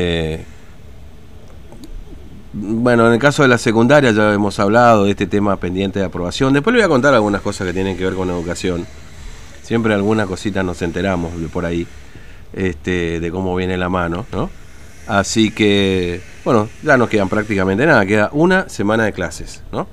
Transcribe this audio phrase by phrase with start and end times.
[0.00, 0.44] Eh,
[2.52, 6.04] bueno, en el caso de la secundaria ya hemos hablado de este tema pendiente de
[6.04, 6.52] aprobación.
[6.52, 8.86] Después le voy a contar algunas cosas que tienen que ver con educación.
[9.64, 11.84] Siempre alguna cosita nos enteramos por ahí,
[12.52, 14.50] este, de cómo viene la mano, ¿no?
[15.08, 19.88] Así que, bueno, ya nos quedan prácticamente nada, queda una semana de clases, ¿no?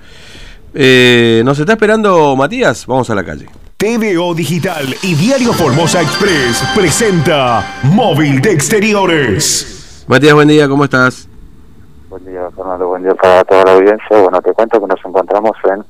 [0.76, 2.86] Eh, ¿Nos está esperando Matías?
[2.86, 3.48] Vamos a la calle.
[3.78, 9.75] TVO Digital y Diario Formosa Express presenta Móvil de Exteriores.
[10.08, 11.28] Matías, buen día, ¿cómo estás?
[12.10, 14.22] Buen día, Fernando, buen día para toda la audiencia.
[14.22, 15.84] Bueno, te cuento que nos encontramos en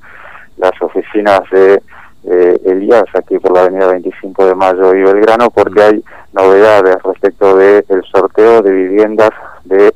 [0.55, 1.84] las oficinas de
[2.24, 7.58] eh, Elías, aquí por la avenida 25 de Mayo y Belgrano, porque hay novedades respecto
[7.58, 9.32] del sorteo de viviendas
[9.66, 9.94] de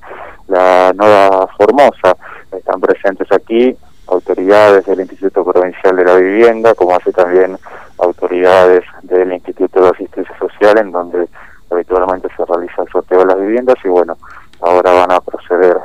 [0.50, 2.18] la Nueva Formosa.
[2.52, 3.74] Están presentes aquí
[4.08, 7.58] autoridades del Instituto Provincial de la Vivienda, como así también
[7.98, 11.30] autoridades del Instituto de Asistencia Social, en donde
[11.72, 14.18] habitualmente se realiza el sorteo de las viviendas y bueno,
[14.62, 15.78] ahora van a proceder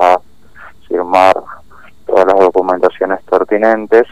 [0.00, 0.18] a
[0.86, 1.34] firmar
[2.06, 4.06] todas las documentaciones pertinentes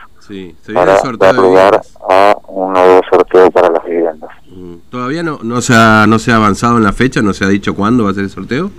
[0.74, 4.30] para dar lugar a un nuevo sorteo para las viviendas.
[4.48, 4.74] Mm.
[4.90, 7.22] ¿Todavía no, no, se ha, no se ha avanzado en la fecha?
[7.22, 8.70] ¿No se ha dicho cuándo va a ser el sorteo?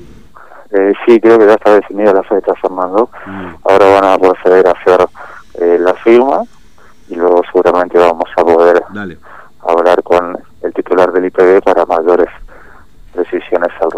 [0.72, 3.10] Eh, sí, creo que ya está definida la fecha, Fernando.
[3.26, 3.56] Mm.
[3.64, 5.08] Ahora van a proceder a hacer
[5.62, 6.44] eh, la firma
[7.10, 8.84] y luego seguramente vamos a poder
[9.62, 12.28] hablar con el titular del IPB para mayores
[13.14, 13.90] decisiones al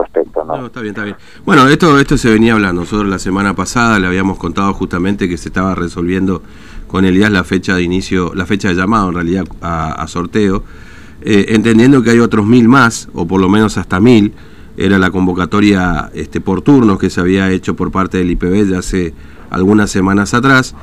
[0.57, 0.65] ¿no?
[0.67, 1.15] está bien, está bien.
[1.45, 2.81] Bueno, esto, esto se venía hablando.
[2.81, 6.41] Nosotros la semana pasada le habíamos contado justamente que se estaba resolviendo
[6.87, 10.63] con Elías la fecha de inicio, la fecha de llamado en realidad a, sorteo,
[11.21, 14.33] eh, entendiendo que hay otros mil más, o por lo menos hasta mil,
[14.75, 18.79] era la convocatoria este, por turnos que se había hecho por parte del IPB ya
[18.79, 19.13] hace
[19.49, 20.73] algunas semanas atrás,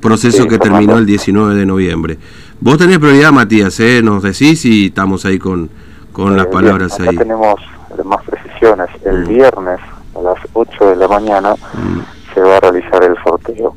[0.00, 2.18] proceso que terminó el 19 de noviembre.
[2.60, 4.00] Vos tenés prioridad, Matías, ¿eh?
[4.02, 5.70] nos decís y estamos ahí con,
[6.12, 7.16] con las palabras ahí.
[7.16, 7.60] tenemos
[8.04, 8.88] más precisiones.
[9.04, 9.28] El mm.
[9.28, 9.80] viernes
[10.14, 12.34] a las 8 de la mañana mm.
[12.34, 13.74] se va a realizar el sorteo.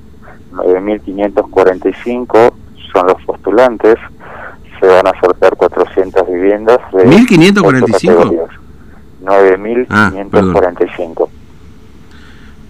[0.53, 2.53] 9.545
[2.91, 3.95] son los postulantes.
[4.79, 6.79] Se van a sortear 400 viviendas.
[6.91, 8.47] De ¿1.545?
[9.23, 9.87] 9.545.
[9.89, 10.11] Ah,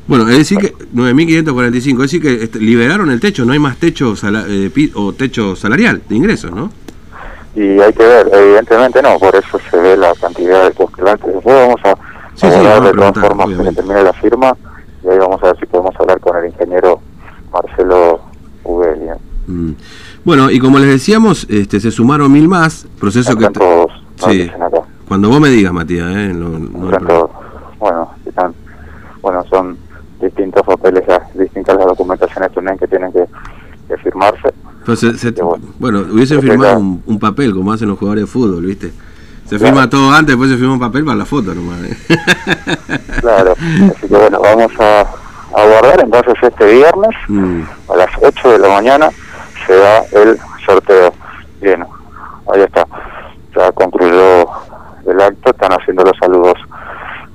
[0.08, 3.78] bueno, es decir que 9.545, es decir que este, liberaron el techo, no hay más
[3.78, 4.14] techo
[4.50, 6.70] eh, o techo salarial de ingresos, ¿no?
[7.54, 11.34] Y hay que ver, evidentemente no, por eso se ve la cantidad de postulantes.
[11.34, 11.96] Después vamos a
[12.36, 14.56] sí, hablar de todas formas que termine la firma
[15.04, 17.02] y ahí vamos a ver si podemos hablar con el ingeniero
[17.52, 18.22] Marcelo
[18.64, 19.10] Ubeli.
[19.48, 19.72] Mm.
[20.24, 23.50] Bueno, y como les decíamos, este, se sumaron mil más, proceso que...
[23.50, 24.50] Todos, sí.
[25.08, 26.34] Cuando vos me digas, Matías, ¿eh?
[27.80, 28.54] bueno, están,
[29.22, 29.78] bueno, son
[30.22, 31.04] distintos papeles,
[31.34, 33.28] distintas las documentaciones también que tienen que,
[33.98, 34.54] firmarse.
[35.80, 38.92] Bueno, hubiesen firmado un, papel como hacen los jugadores de fútbol, ¿viste?
[39.48, 41.82] Se firma todo antes, después se firma un papel para la foto nomás.
[41.84, 41.98] ¿eh?
[43.20, 47.62] claro, así que bueno, vamos a, a entonces este viernes mm.
[47.90, 49.10] a las 8 de la mañana
[49.68, 51.14] se da el sorteo.
[51.62, 51.86] Bien,
[52.54, 52.88] ahí está.
[53.56, 54.48] Ya concluyó
[55.06, 56.56] el acto, están haciendo los saludos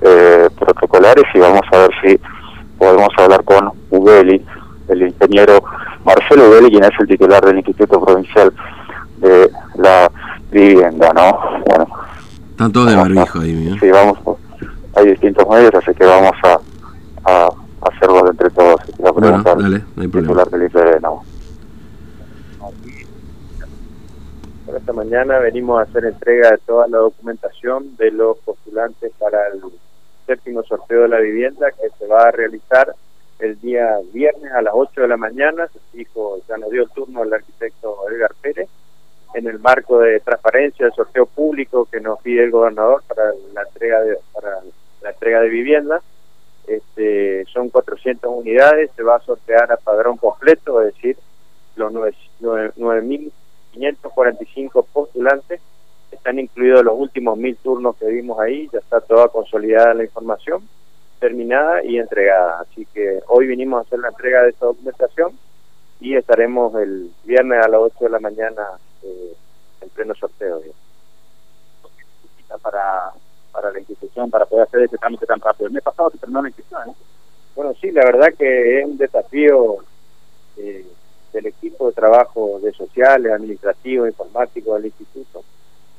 [0.00, 2.20] eh, protocolares y vamos a ver si
[2.78, 4.44] podemos hablar con Ubeli,
[4.88, 5.62] el ingeniero
[6.04, 8.52] Marcelo Ubeli, quien es el titular del Instituto Provincial
[9.18, 10.10] de la
[10.50, 11.60] Vivienda, ¿no?
[11.66, 11.86] Bueno.
[12.50, 13.78] Están todos de barbijo ahí, ¿no?
[13.78, 14.18] Sí, vamos,
[14.94, 16.58] hay distintos medios, así que vamos a,
[17.24, 17.48] a
[17.82, 18.80] hacerlo entre todos.
[18.98, 20.44] bueno, dale, no hay problema.
[20.44, 21.22] Titular del IPD, no.
[24.76, 29.62] esta mañana venimos a hacer entrega de toda la documentación de los postulantes para el
[30.26, 32.94] séptimo sorteo de la vivienda que se va a realizar
[33.46, 35.68] el día viernes a las 8 de la mañana.
[35.92, 38.68] Dijo, ya nos dio el turno al arquitecto Edgar Pérez
[39.34, 43.62] en el marco de transparencia del sorteo público que nos pide el gobernador para la
[43.62, 44.60] entrega de para
[45.02, 46.02] la entrega de vivienda.
[46.66, 51.16] Este, son 400 unidades, se va a sortear a padrón completo, es decir,
[51.76, 53.32] los 9.000
[53.76, 55.60] 545 postulantes,
[56.10, 60.66] están incluidos los últimos mil turnos que vimos ahí, ya está toda consolidada la información,
[61.18, 62.60] terminada y entregada.
[62.60, 65.32] Así que hoy vinimos a hacer la entrega de esta documentación
[66.00, 68.62] y estaremos el viernes a las 8 de la mañana
[69.02, 69.34] eh,
[69.80, 70.62] en pleno sorteo.
[72.62, 73.12] Para,
[73.52, 75.66] para la institución, para poder hacer este trámite tan rápido.
[75.66, 76.90] El mes pasado se terminó la inscripción.
[76.90, 76.94] ¿eh?
[77.54, 79.78] Bueno, sí, la verdad que es un desafío
[80.58, 80.84] eh,
[81.32, 85.42] del equipo de trabajo de sociales, administrativo, informático del instituto,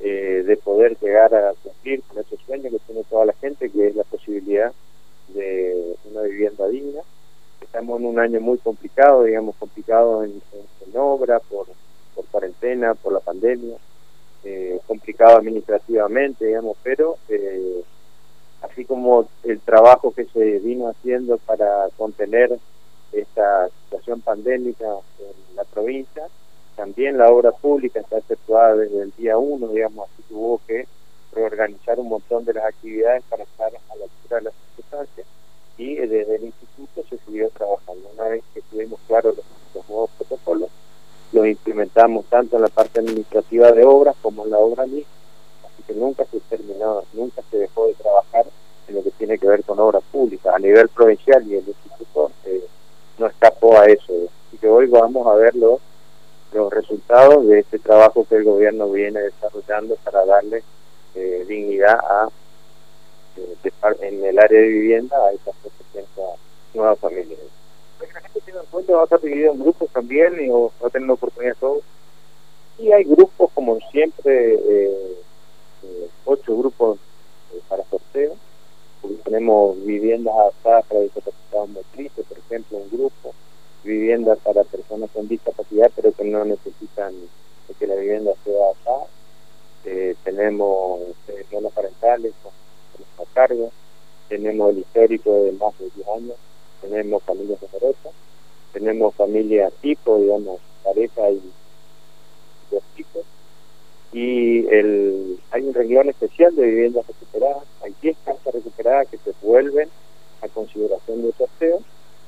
[0.00, 3.88] eh, de poder llegar a cumplir con ese sueño que tiene toda la gente, que
[3.88, 4.72] es la posibilidad
[5.28, 7.00] de una vivienda digna.
[7.60, 10.40] Estamos en año muy complicado, digamos, complicado en,
[10.94, 11.66] obra, por,
[12.14, 13.76] por cuarentena, por la pandemia,
[14.42, 17.82] eh, complicado administrativamente, digamos, pero eh,
[18.62, 22.58] así como el trabajo que se vino haciendo para contener
[23.12, 24.86] esta situación pandémica
[25.20, 26.26] en la provincia,
[26.76, 30.86] también la obra pública está efectuada desde el día uno, digamos, así que hubo que
[31.32, 35.26] reorganizar un montón de las actividades para estar a la altura de las circunstancias
[35.76, 38.10] y desde el instituto se siguió trabajando.
[38.14, 40.70] Una vez que tuvimos claros los, nuevos protocolos,
[41.32, 41.46] los
[41.98, 45.10] implementamos tanto en la parte administrativa de obras como en la obra misma,
[45.64, 48.46] así que nunca se terminó, nunca se dejó de trabajar
[48.86, 50.54] en lo que tiene que ver con obras públicas.
[50.54, 52.64] A nivel provincial y el instituto eh,
[53.18, 54.12] no escapó a eso.
[54.46, 55.80] Así que hoy vamos a ver los,
[56.52, 60.62] los resultados de este trabajo que el gobierno viene desarrollando para darle
[61.14, 62.28] eh, dignidad a
[64.00, 66.24] en el área de vivienda a esas 700
[66.74, 67.38] nuevas familias.
[68.00, 70.90] ¿La gente tiene en cuenta va a estar dividido en grupos también y va a
[70.90, 71.82] tener la oportunidad todos?
[72.78, 75.16] Y hay grupos, como siempre, eh,
[75.82, 76.98] eh, ocho grupos
[77.52, 78.36] eh, para sorteo.
[79.24, 83.34] tenemos viviendas adaptadas para discapacitados motrices, por ejemplo, un grupo.
[83.82, 87.14] Viviendas para personas con discapacidad, pero que no necesitan
[87.78, 89.06] que la vivienda sea adaptada.
[90.24, 91.00] tenemos
[91.50, 92.52] zonas parentales con
[93.18, 93.70] a cargo,
[94.28, 96.36] tenemos el histórico de más de 10 años,
[96.80, 98.12] tenemos familias numerosas,
[98.72, 101.42] tenemos familias tipo, digamos, pareja y
[102.70, 103.24] dos tipos,
[104.12, 109.32] y el, hay un renglón especial de viviendas recuperadas, hay 10 casas recuperadas que se
[109.42, 109.88] vuelven
[110.40, 111.80] a consideración de sorteo,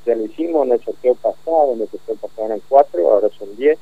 [0.05, 3.57] ya lo hicimos en el sorteo pasado, en el sorteo pasado eran 4, ahora son
[3.57, 3.79] 10,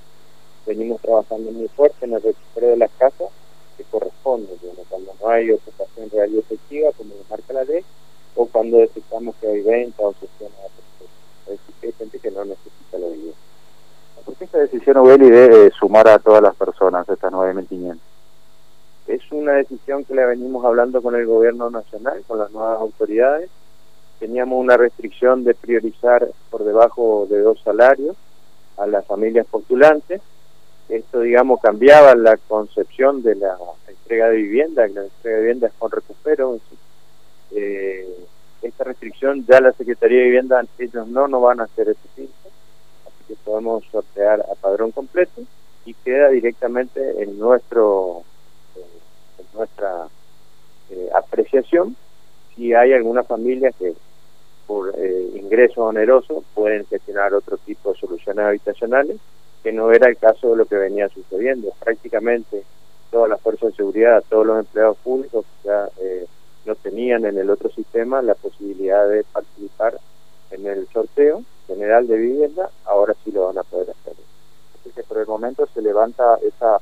[0.66, 3.28] venimos trabajando muy fuerte en el recupero de las casas,
[3.76, 4.48] que corresponde,
[4.88, 7.84] cuando no hay ocupación real y efectiva, como marca la ley,
[8.34, 12.30] o cuando detectamos que hay venta o sesión a Es decir, que hay gente que
[12.30, 13.36] no necesita la vivienda.
[14.24, 17.98] ¿Por qué esta decisión, Ubeli, de sumar a todas las personas, estas 9.500?
[19.06, 23.48] Es una decisión que le venimos hablando con el gobierno nacional, con las nuevas autoridades.
[24.18, 28.16] Teníamos una restricción de priorizar por debajo de dos salarios
[28.76, 30.20] a las familias postulantes
[30.88, 35.66] esto, digamos, cambiaba la concepción de la entrega de vivienda, que la entrega de vivienda
[35.68, 36.58] es con recupero.
[37.52, 38.06] Eh,
[38.62, 42.28] esta restricción ya la Secretaría de Vivienda, ellos no nos van a hacer ese fin,
[43.06, 45.42] así que podemos sortear a padrón completo
[45.84, 48.22] y queda directamente en nuestro
[48.76, 50.08] eh, nuestra
[50.90, 51.96] eh, apreciación
[52.54, 53.94] si hay alguna familia que
[54.66, 54.94] por
[55.34, 59.16] ingreso oneroso pueden gestionar otro tipo de soluciones habitacionales
[59.62, 61.72] que no era el caso de lo que venía sucediendo.
[61.80, 62.62] Prácticamente
[63.10, 66.26] todas las fuerzas de seguridad, todos los empleados públicos ya eh,
[66.68, 69.98] no tenían en el otro sistema la posibilidad de participar
[70.50, 74.12] en el sorteo general de vivienda, ahora sí lo van a poder hacer.
[74.78, 76.78] Así que por el momento se levanta esa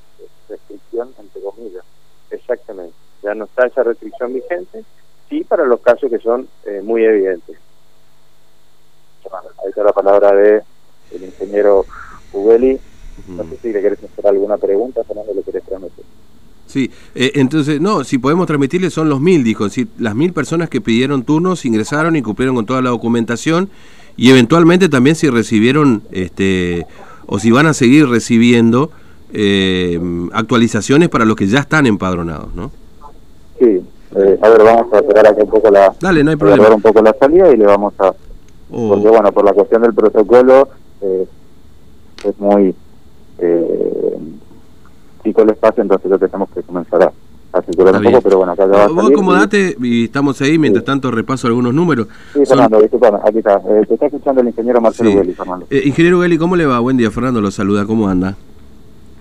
[0.49, 1.85] restricción, entre comillas.
[2.31, 2.95] Exactamente.
[3.23, 4.85] Ya no está esa restricción vigente,
[5.29, 7.57] sí para los casos que son eh, muy evidentes.
[9.63, 10.63] Ahí está la palabra de
[11.13, 11.85] el ingeniero
[12.33, 12.81] Ubeli,
[13.29, 16.05] no sé si le querés hacer alguna pregunta, Fernando, le querés transmitir.
[16.77, 20.69] Sí, eh, entonces, no, si podemos transmitirle son los mil, dijo, si las mil personas
[20.69, 23.71] que pidieron turnos ingresaron y cumplieron con toda la documentación
[24.15, 26.87] y eventualmente también si recibieron, este,
[27.25, 28.91] o si van a seguir recibiendo
[29.33, 29.99] eh,
[30.35, 32.71] actualizaciones para los que ya están empadronados, ¿no?
[33.59, 33.81] Sí,
[34.15, 36.75] eh, a ver, vamos a esperar aquí un poco la, Dale, no hay problema.
[36.75, 38.13] un poco la salida y le vamos a,
[38.71, 38.89] oh.
[38.91, 40.69] porque bueno, por la cuestión del protocolo,
[41.01, 41.27] eh,
[42.23, 42.75] es muy
[43.39, 43.86] eh,
[45.27, 47.13] chico el espacio, entonces yo tenemos que comenzar a,
[47.59, 50.57] a circular un poco, pero bueno, acá ya va a Vos acomodate y estamos ahí,
[50.57, 52.07] mientras tanto repaso algunos números.
[52.33, 53.61] Sí, Fernando, disculpame, aquí está.
[53.69, 55.33] Eh, te está escuchando el ingeniero Marcelo sí.
[55.33, 55.67] Fernando.
[55.71, 56.79] Eh, ingeniero Geli, ¿cómo le va?
[56.79, 58.37] Buen día, Fernando, lo saluda, ¿cómo anda?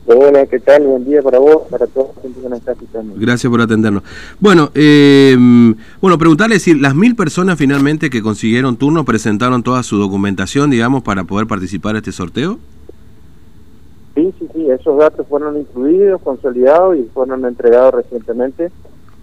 [0.08, 0.84] Hola, ¿qué tal?
[0.84, 3.16] Buen día para vos, para todos los que nos está escuchando.
[3.18, 4.04] Gracias por atendernos.
[4.40, 5.36] Bueno, eh,
[6.00, 11.02] bueno, preguntarle si las mil personas finalmente que consiguieron turno presentaron toda su documentación, digamos,
[11.02, 12.60] para poder participar en este sorteo.
[14.16, 18.72] Sí, sí, sí, esos datos fueron incluidos, consolidados y fueron entregados recientemente.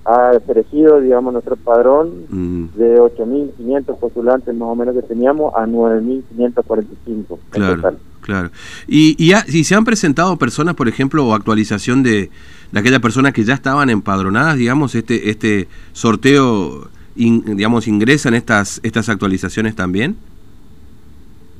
[0.04, 2.76] Ha crecido, digamos, nuestro padrón mm.
[2.76, 7.38] de 8.500 postulantes más o menos que teníamos a 9.545.
[7.50, 8.50] Claro, claro.
[8.87, 12.30] ¿Y, y, se han presentado personas, por ejemplo, o actualización de,
[12.72, 19.08] de aquellas personas que ya estaban empadronadas, digamos, este este sorteo, digamos, ingresan estas, estas
[19.08, 20.16] actualizaciones también?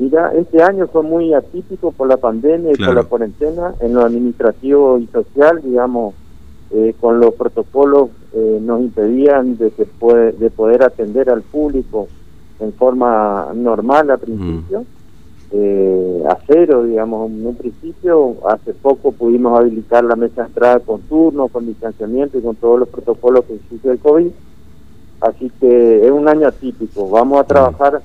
[0.03, 3.75] Mira, este año fue muy atípico por la pandemia y por la cuarentena.
[3.79, 6.15] En lo administrativo y social, digamos,
[6.73, 12.09] eh, con los protocolos eh, nos impedían de, que de poder atender al público
[12.59, 14.81] en forma normal al principio.
[14.81, 14.85] Mm.
[15.53, 20.81] Eh, a cero, digamos, en un principio, hace poco pudimos habilitar la mesa de entrada
[20.81, 24.33] con turno, con distanciamiento y con todos los protocolos que existe el COVID
[25.23, 27.09] Así que es un año atípico.
[27.09, 28.03] Vamos a trabajar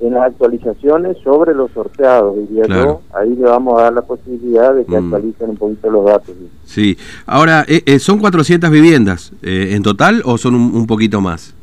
[0.00, 3.00] en las actualizaciones sobre los sorteados, diría Claro.
[3.10, 3.18] yo.
[3.18, 5.04] Ahí le vamos a dar la posibilidad de que Mm.
[5.14, 6.34] actualicen un poquito los datos.
[6.64, 6.98] Sí.
[7.24, 11.54] Ahora, eh, eh, ¿son 400 viviendas eh, en total o son un, un poquito más?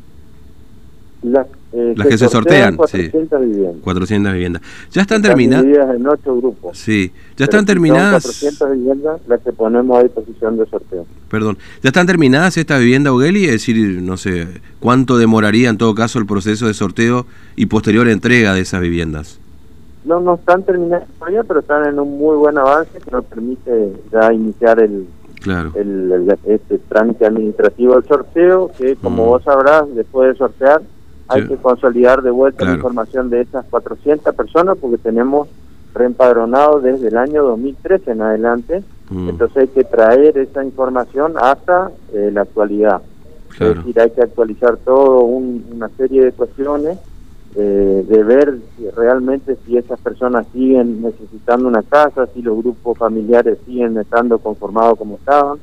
[1.22, 2.78] Las, eh, Las que se sortean, sí.
[3.10, 3.76] 400 viviendas.
[3.84, 4.62] 400 viviendas.
[4.92, 5.66] ¿Ya están Están terminadas?
[5.96, 6.78] en ocho grupos.
[6.78, 7.12] Sí.
[7.36, 8.24] ¿Ya están sí terminadas?
[8.24, 11.06] Son 400 viviendas las que ponemos a disposición de sorteo.
[11.30, 11.58] Perdón.
[11.82, 13.46] ¿Ya están terminadas estas viviendas, Ugeli?
[13.46, 14.48] Es decir, no sé,
[14.80, 17.26] ¿cuánto demoraría en todo caso el proceso de sorteo
[17.56, 19.40] y posterior entrega de esas viviendas?
[20.06, 23.94] No, no están terminadas todavía, pero están en un muy buen avance que nos permite
[24.12, 25.08] ya iniciar el,
[25.42, 25.72] Claro.
[25.76, 29.28] el, el- este trámite administrativo del sorteo, que como Mm.
[29.30, 30.82] vos sabrás, después de sortear,
[31.28, 31.48] hay Sí.
[31.50, 35.48] que consolidar de vuelta la información de esas 400 personas, porque tenemos
[35.94, 41.92] reempadronado desde el año 2013 en adelante, Mm, entonces hay que traer esa información hasta
[42.14, 43.02] eh, la actualidad.
[43.52, 46.98] Es decir, hay que actualizar todo un- una serie de cuestiones,
[47.56, 52.98] eh, de ver si realmente si esas personas siguen necesitando una casa, si los grupos
[52.98, 55.60] familiares siguen estando conformados como estaban,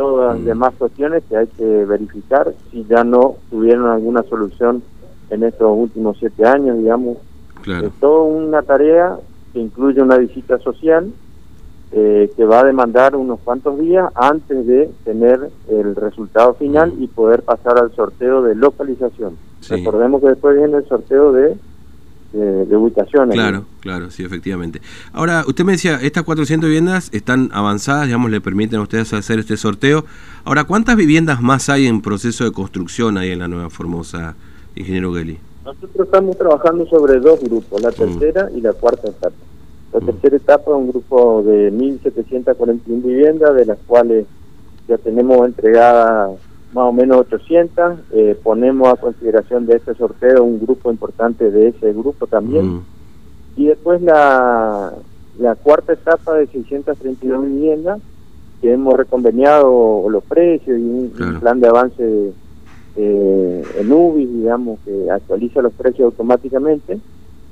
[0.00, 0.46] todas las Mm.
[0.46, 4.82] demás cuestiones que hay que verificar si ya no tuvieron alguna solución
[5.30, 7.18] en estos últimos siete años, digamos.
[7.62, 7.88] Claro.
[7.88, 9.16] Es toda una tarea
[9.52, 11.12] que incluye una visita social
[11.92, 17.02] eh, que va a demandar unos cuantos días antes de tener el resultado final Mm.
[17.02, 19.36] y poder pasar al sorteo de localización.
[19.60, 19.74] Sí.
[19.74, 21.56] Recordemos que después viene el sorteo de,
[22.32, 23.34] de, de ubicaciones.
[23.34, 24.80] Claro, claro, sí, efectivamente.
[25.12, 29.38] Ahora, usted me decía, estas 400 viviendas están avanzadas, digamos, le permiten a ustedes hacer
[29.40, 30.04] este sorteo.
[30.44, 34.36] Ahora, ¿cuántas viviendas más hay en proceso de construcción ahí en la Nueva Formosa,
[34.76, 35.38] ingeniero Geli?
[35.64, 37.94] Nosotros estamos trabajando sobre dos grupos, la Mm.
[37.94, 39.34] tercera y la cuarta etapa.
[39.92, 40.06] La Mm.
[40.06, 44.24] tercera etapa es un grupo de 1.741 viviendas, de las cuales
[44.88, 46.30] ya tenemos entregadas
[46.72, 47.98] más o menos 800.
[48.12, 52.76] Eh, ponemos a consideración de este sorteo un grupo importante de ese grupo también.
[52.76, 52.82] Mm,
[53.56, 54.92] Y después la,
[55.38, 58.00] la cuarta etapa de 632 viviendas,
[58.60, 62.32] que hemos reconveniado los precios y un, plan de avance
[62.96, 66.98] eh, en UBI, digamos, que actualiza los precios automáticamente.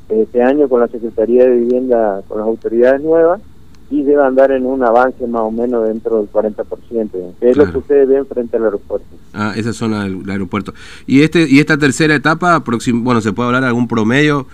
[0.09, 3.41] Este año con la Secretaría de Vivienda, con las autoridades nuevas,
[3.91, 7.71] y debe andar en un avance más o menos dentro del 40%, que es lo
[7.73, 9.07] que ustedes ven frente al aeropuerto.
[9.33, 10.75] Ah, esa zona del, aeropuerto.
[11.07, 12.63] Y este y esta tercera etapa,
[12.95, 14.47] bueno, ¿se puede hablar de algún promedio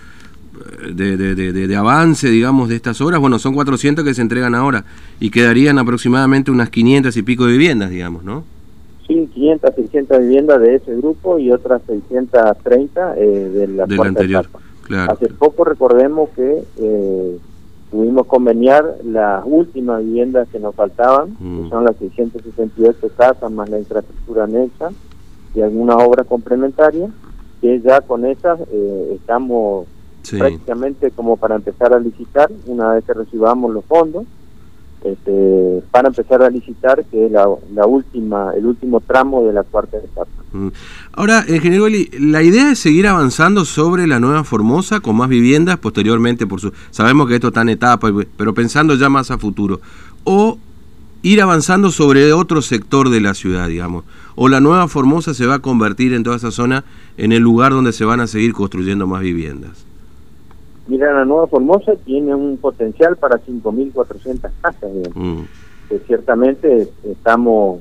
[0.85, 3.19] eh, de, de, de- avance, digamos, de estas obras?
[3.19, 4.85] Bueno, son 400 que se entregan ahora
[5.19, 8.45] y quedarían aproximadamente unas 500 y pico de viviendas, digamos, ¿no?
[9.09, 14.45] Sí, 500, 600 viviendas de ese grupo y otras 630 eh, de la Del anterior.
[14.45, 14.61] etapa.
[14.85, 15.13] Claro.
[15.13, 17.39] Hace poco recordemos que eh,
[17.95, 21.63] pudimos conveniar las últimas viviendas que nos faltaban, Mm.
[21.65, 24.91] que son las 668 casas más la infraestructura anexa
[25.55, 27.11] y algunas obras complementarias,
[27.61, 29.87] que ya con esas eh, estamos
[30.23, 30.39] Sí.
[30.39, 34.25] prácticamente como para empezar a licitar una vez que recibamos los fondos
[35.05, 39.63] este, para empezar a licitar que es la, la última el último tramo de la
[39.63, 40.44] cuarta etapa Mm.
[41.13, 45.79] Ahora, ingeniero Eli, la idea es seguir avanzando sobre la nueva Formosa con más viviendas
[45.79, 49.81] posteriormente, por su sabemos que esto está en etapa, pero pensando ya más a futuro,
[50.25, 50.59] o
[51.23, 54.05] ir avanzando sobre otro sector de la ciudad, digamos,
[54.37, 56.85] o la nueva Formosa se va a convertir en toda esa zona
[57.17, 59.87] en el lugar donde se van a seguir construyendo más viviendas.
[60.87, 64.91] mira la nueva Formosa tiene un potencial para 5.400 casas.
[65.15, 65.41] Mm,
[65.89, 67.81] que ciertamente estamos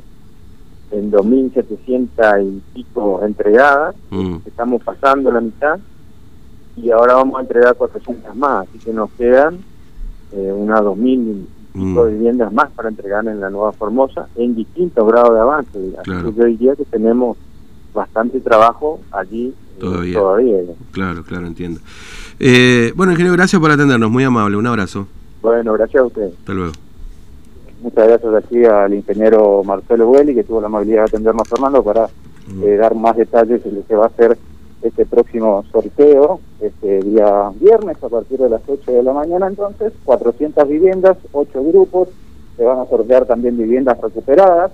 [0.93, 5.79] en 2.700 y pico entregadas mm, estamos pasando la mitad
[6.77, 9.59] y ahora vamos a entregar 400 más, así que nos quedan
[10.31, 11.33] eh, unas 2.000 y
[11.73, 12.07] pico Mm.
[12.07, 15.79] viviendas más para entregar en la Nueva Formosa en distintos grados de avance.
[15.97, 16.31] Así Claro.
[16.31, 17.35] que yo diría que tenemos
[17.95, 20.19] bastante trabajo allí eh, Todavía.
[20.19, 20.57] todavía.
[20.91, 21.79] claro, claro, entiendo.
[22.39, 25.07] Eh, bueno, ingeniero, gracias por atendernos, muy amable, un abrazo,
[25.41, 26.33] Bueno, gracias a ustedes.
[26.37, 26.73] hasta luego.
[27.83, 32.07] Muchas gracias aquí al ingeniero Marcelo Bueli, que tuvo la amabilidad de atendernos, Fernando, para
[32.63, 34.37] eh, dar más detalles de lo que va a ser
[34.81, 39.47] este próximo sorteo, este día viernes a partir de las 8 de la mañana.
[39.47, 42.07] Entonces, 400 viviendas, 8 grupos,
[42.55, 44.71] se van a sortear también viviendas recuperadas,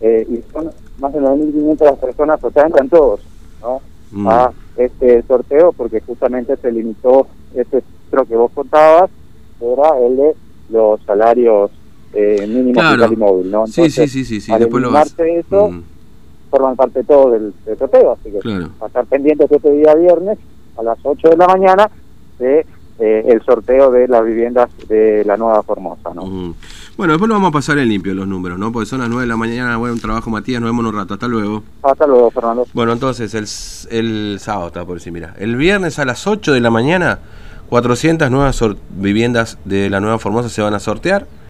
[0.00, 3.20] eh, y son más de 9.500 las personas, pues entran todos,
[3.60, 3.82] ¿no?
[4.12, 9.10] Mm, a este sorteo porque justamente se limitó ese otro que vos contabas
[9.60, 10.34] era el de
[10.70, 11.70] los salarios
[12.14, 12.96] eh, mínimos Claro.
[12.96, 13.66] vital y móvil ¿no?
[13.66, 15.14] sí, sí, sí, sí, sí, al después lo vas.
[15.18, 15.82] eso Mm,
[16.50, 18.68] forman parte todo del, del sorteo así que claro.
[18.80, 20.38] va a estar pendientes este día viernes
[20.78, 21.90] a las 8 de la mañana
[22.38, 22.64] de
[22.98, 26.24] eh, el sorteo de las viviendas de la nueva Formosa ¿no?
[26.24, 26.54] Mm.
[26.96, 28.72] Bueno, después lo vamos a pasar en limpio los números, ¿no?
[28.72, 31.12] Porque son las 9 de la mañana, buen trabajo Matías, nos vemos en un rato,
[31.12, 31.62] hasta luego.
[31.82, 32.66] Hasta luego, Fernando.
[32.72, 36.60] Bueno, entonces el, el sábado, estaba por decir, mira, el viernes a las 8 de
[36.62, 37.18] la mañana,
[37.68, 38.58] 400 nuevas
[38.96, 41.26] viviendas de la Nueva Formosa se van a sortear.